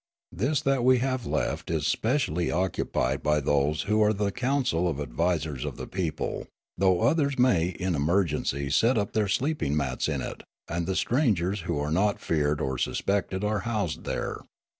[0.31, 4.99] This that we have left is specially occupied by those who are the coftncil of
[4.99, 10.21] advisers of the people, though others may in emergency set up their sleeping mats in
[10.21, 14.39] it, and the strangers who are not feared or suspected are housed here.